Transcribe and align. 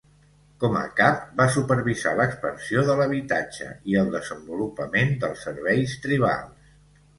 Com 0.61 0.77
a 0.77 0.85
cap 0.99 1.19
va 1.41 1.45
supervisar 1.55 2.13
l'expansió 2.21 2.87
de 2.89 2.97
l'habitatge 3.01 3.69
i 3.93 4.01
el 4.03 4.11
desenvolupament 4.17 5.15
dels 5.27 5.47
serveis 5.51 5.97
tribals. 6.09 6.77